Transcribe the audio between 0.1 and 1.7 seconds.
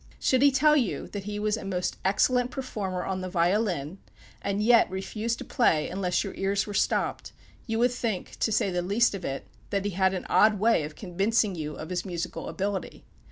Should he tell you that he was a